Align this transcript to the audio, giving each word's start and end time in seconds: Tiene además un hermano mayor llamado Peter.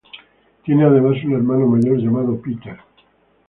Tiene 0.65 0.83
además 0.83 1.17
un 1.23 1.33
hermano 1.33 1.67
mayor 1.67 1.99
llamado 1.99 2.35
Peter. 2.41 2.79